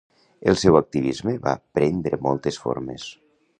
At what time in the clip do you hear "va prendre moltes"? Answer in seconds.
1.45-2.61